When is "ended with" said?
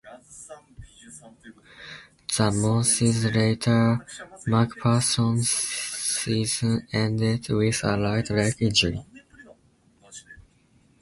6.91-7.83